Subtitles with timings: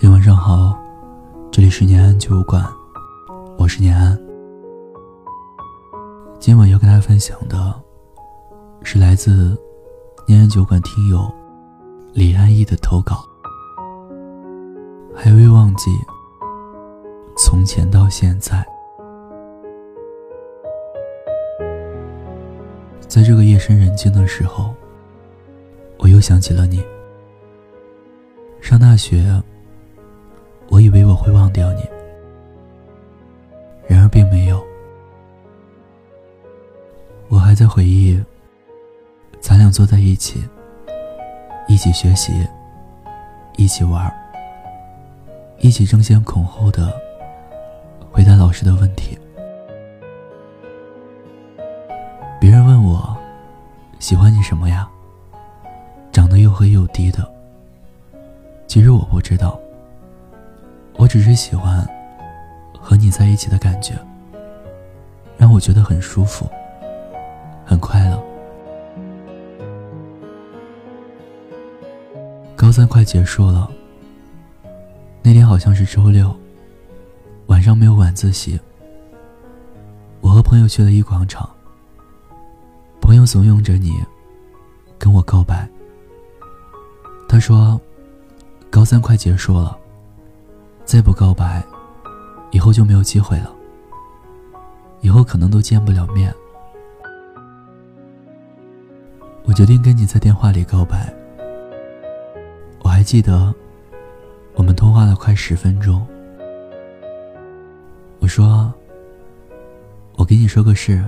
[0.00, 0.78] 嘿，晚上好，
[1.50, 2.64] 这里是念安酒馆，
[3.58, 4.16] 我是念安。
[6.38, 7.74] 今晚要跟大家分享的，
[8.84, 9.60] 是来自
[10.24, 11.28] 念安酒馆听友
[12.12, 13.24] 李安逸的投稿。
[15.16, 15.90] 还未忘记
[17.36, 18.64] 从前到现在，
[23.08, 24.72] 在这个夜深人静的时候，
[25.98, 26.84] 我又想起了你。
[28.60, 29.42] 上大学。
[30.70, 31.82] 我以为我会忘掉你，
[33.86, 34.62] 然而并没有。
[37.28, 38.22] 我还在回忆，
[39.40, 40.42] 咱俩坐在一起，
[41.66, 42.46] 一起学习，
[43.56, 44.12] 一起玩，
[45.58, 46.92] 一起争先恐后的
[48.10, 49.18] 回答老师的问题。
[52.40, 53.16] 别人问我，
[53.98, 54.88] 喜欢你什么呀？
[56.12, 57.28] 长得又黑又低的。
[58.66, 59.58] 其实我不知道。
[60.98, 61.88] 我只是喜欢
[62.76, 63.94] 和你在一起的感觉，
[65.38, 66.50] 让我觉得很舒服，
[67.64, 68.20] 很快乐。
[72.56, 73.70] 高三快结束了，
[75.22, 76.34] 那天好像是周六，
[77.46, 78.58] 晚上没有晚自习，
[80.20, 81.48] 我和朋友去了一广场。
[83.00, 84.02] 朋友怂恿着你
[84.98, 85.66] 跟我告白，
[87.28, 87.80] 他说
[88.68, 89.78] ：“高三快结束了。”
[90.88, 91.62] 再不告白，
[92.50, 93.52] 以后就没有机会了。
[95.02, 96.34] 以后可能都见不了面。
[99.44, 101.12] 我决定跟你在电话里告白。
[102.80, 103.54] 我还记得，
[104.54, 106.06] 我们通话了快十分钟。
[108.18, 108.72] 我说
[110.16, 111.04] ：“我给你说个事，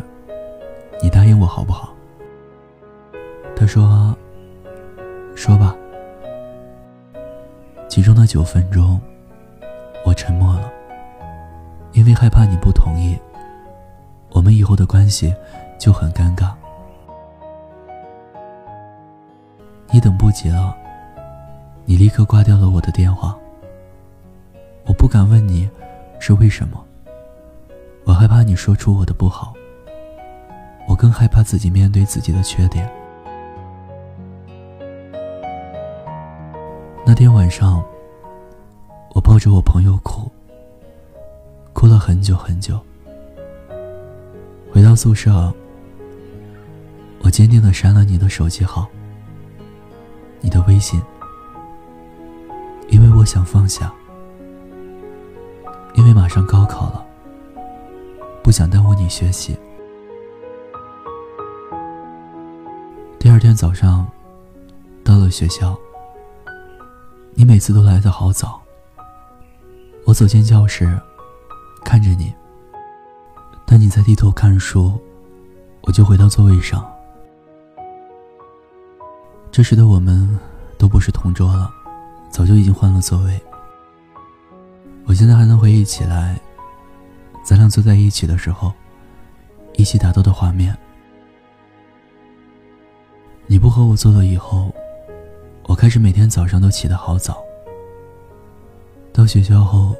[1.03, 1.97] 你答应我好不好？”
[3.57, 4.15] 他说
[5.35, 5.75] ：“说吧。”
[7.89, 9.01] 其中的九分钟。
[10.05, 10.73] 我沉默了，
[11.93, 13.17] 因为害怕你不同意，
[14.31, 15.33] 我们以后的关系
[15.79, 16.53] 就很尴尬。
[19.93, 20.77] 你等不及了，
[21.85, 23.37] 你立刻挂掉了我的电话。
[24.87, 25.69] 我不敢问你，
[26.19, 26.83] 是为什么？
[28.05, 29.53] 我害怕你说出我的不好，
[30.89, 32.91] 我更害怕自己面对自己的缺点。
[37.05, 37.85] 那天晚上。
[39.31, 40.29] 抱着我朋友哭，
[41.73, 42.81] 哭了很久很久。
[44.73, 45.55] 回到宿舍，
[47.21, 48.89] 我坚定的删了你的手机号，
[50.41, 51.01] 你的微信，
[52.89, 53.95] 因为我想放下，
[55.95, 57.07] 因为马上高考了，
[58.43, 59.57] 不想耽误你学习。
[63.17, 64.05] 第二天早上，
[65.05, 65.79] 到了学校，
[67.35, 68.61] 你每次都来的好早。
[70.11, 71.01] 我走进教室，
[71.85, 72.35] 看着你。
[73.65, 75.01] 当你在低头看书，
[75.83, 76.85] 我就回到座位上。
[79.53, 80.37] 这时的我们
[80.77, 81.71] 都不是同桌了，
[82.29, 83.41] 早就已经换了座位。
[85.05, 86.37] 我现在还能回忆起来，
[87.45, 88.73] 咱俩坐在一起的时候，
[89.75, 90.77] 一起打斗的画面。
[93.47, 94.75] 你不和我坐了以后，
[95.69, 97.41] 我开始每天早上都起得好早。
[99.21, 99.95] 到学校后，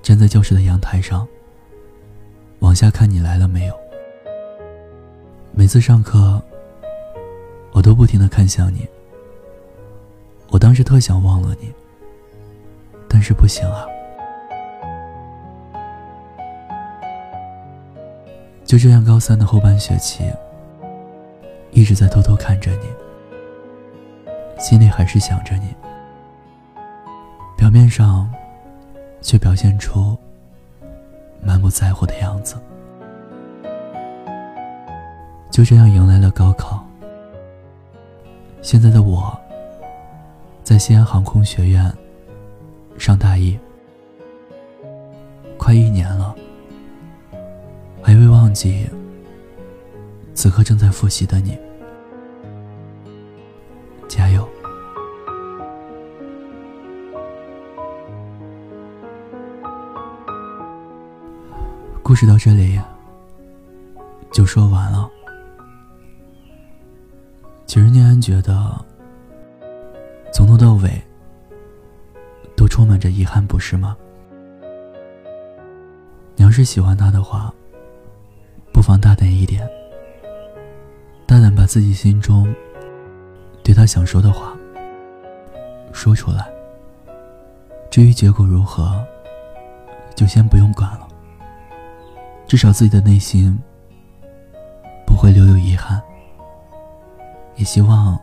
[0.00, 1.28] 站在教室的阳台上，
[2.60, 3.74] 往下看你来了没有。
[5.52, 6.40] 每次上课，
[7.72, 8.88] 我都不停的看向你。
[10.48, 11.70] 我当时特想忘了你，
[13.06, 13.84] 但是不行啊。
[18.64, 20.24] 就这样，高三的后半学期，
[21.72, 22.86] 一直在偷偷看着你，
[24.58, 25.74] 心里还是想着你。
[27.60, 28.26] 表面上，
[29.20, 30.16] 却表现出
[31.42, 32.56] 满不在乎的样子。
[35.50, 36.82] 就这样迎来了高考。
[38.62, 39.38] 现在的我，
[40.64, 41.92] 在西安航空学院
[42.96, 43.58] 上大一，
[45.58, 46.34] 快一年了，
[48.00, 48.88] 还未忘记
[50.32, 51.58] 此刻正在复习的你。
[62.10, 62.76] 故事到这里
[64.32, 65.08] 就说完了。
[67.66, 68.84] 其实念安觉得，
[70.32, 70.90] 从头到尾
[72.56, 73.96] 都充满着遗憾，不是吗？
[76.34, 77.54] 你要是喜欢他的话，
[78.72, 79.64] 不妨大胆一点，
[81.28, 82.52] 大胆把自己心中
[83.62, 84.52] 对他想说的话
[85.92, 86.52] 说出来，
[87.88, 89.00] 至于结果如何，
[90.16, 91.06] 就先不用管了。
[92.50, 93.56] 至少自己的内心
[95.06, 96.02] 不会留有遗憾。
[97.54, 98.18] 也希望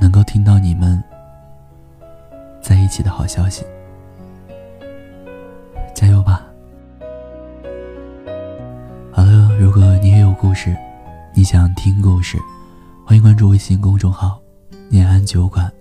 [0.00, 1.00] 能够听到你们
[2.60, 3.64] 在一起的好消息。
[5.94, 6.44] 加油吧！
[9.12, 10.76] 好了，如果你也有故事，
[11.32, 12.36] 你想听故事，
[13.06, 14.40] 欢迎关注微信公众号
[14.90, 15.72] “念安酒馆”，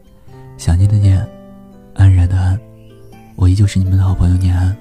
[0.56, 1.27] 想念的念，
[1.95, 2.59] 安然的安，
[3.36, 4.77] 我依旧是你们的好朋友念安，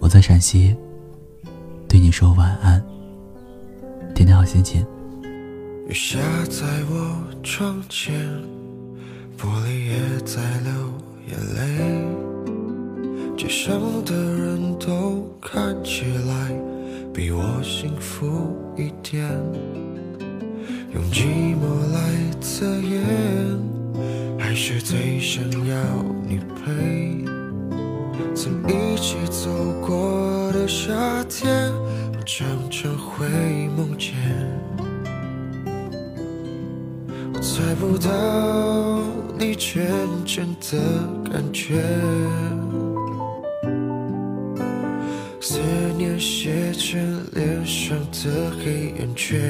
[0.00, 0.74] 我在陕西，
[2.02, 2.84] 你说晚安，
[4.12, 4.84] 天天好心情。
[5.86, 6.18] 雨下
[6.50, 8.12] 在我窗前，
[9.38, 10.72] 玻璃也在流
[11.28, 12.04] 眼泪，
[13.36, 16.50] 街上的人都看起来
[17.14, 19.24] 比我幸福一点，
[20.92, 21.62] 用寂寞
[21.92, 22.00] 来
[22.40, 23.00] 测验，
[24.40, 25.76] 还是最想要
[26.26, 27.24] 你陪。
[28.34, 29.48] 曾一起走
[29.80, 30.92] 过的夏
[31.28, 31.71] 天，
[32.24, 33.26] 常常会
[33.76, 34.14] 梦见。
[37.34, 39.02] 我猜不到
[39.38, 39.84] 你真
[40.24, 40.78] 正的
[41.30, 41.82] 感觉，
[45.40, 45.58] 思
[45.96, 49.40] 念写成脸上的黑眼圈。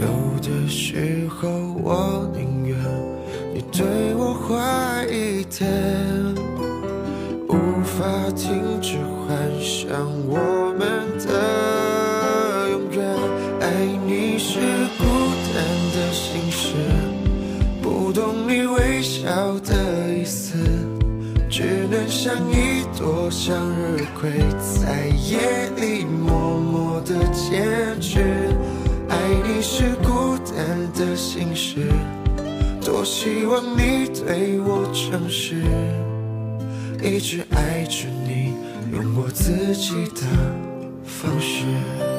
[0.00, 0.06] 有
[0.40, 1.48] 的时候
[1.82, 2.76] 我宁愿
[3.54, 5.70] 你对我坏一点，
[9.92, 13.04] 想我们的永远。
[13.60, 14.58] 爱你是
[14.96, 15.04] 孤
[15.52, 15.62] 单
[15.92, 16.72] 的心事，
[17.82, 19.28] 不懂你微笑
[19.58, 20.56] 的意思，
[21.50, 24.30] 只能像一朵向日葵，
[24.62, 28.48] 在夜里默默的坚持。
[29.10, 31.86] 爱你是孤单的心事，
[32.82, 35.62] 多希望你对我诚实，
[37.02, 38.54] 一直爱着你，
[38.92, 40.22] 用我自己的
[41.04, 42.11] 方式。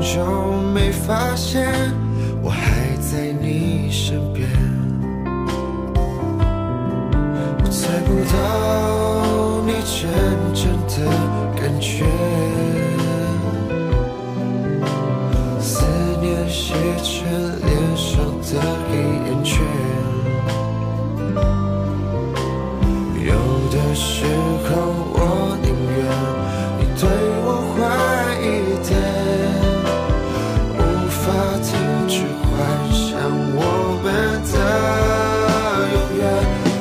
[0.00, 1.66] 就没发现，
[2.42, 4.48] 我还在你身边。
[7.58, 10.08] 我猜不到你真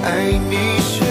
[0.06, 1.05] 爱你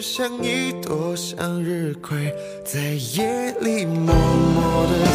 [0.00, 2.32] 像一朵向日葵，
[2.64, 2.80] 在
[3.16, 5.06] 夜里默默的